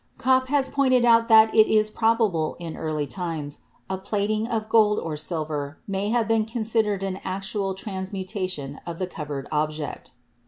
[0.17, 4.97] Kopp has pointed out that it is probable in early times a plating of gold
[4.97, 10.13] or silver may have been considered an actual transmutation of the covered object.